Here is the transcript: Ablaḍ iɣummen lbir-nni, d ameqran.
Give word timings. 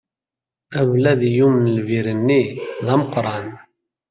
Ablaḍ 0.79 1.21
iɣummen 1.29 1.73
lbir-nni, 1.77 2.41
d 2.85 2.87
ameqran. 2.93 3.47